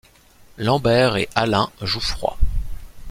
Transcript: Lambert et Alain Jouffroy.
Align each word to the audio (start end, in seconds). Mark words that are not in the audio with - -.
Lambert 0.57 1.15
et 1.17 1.29
Alain 1.35 1.69
Jouffroy. 1.83 2.35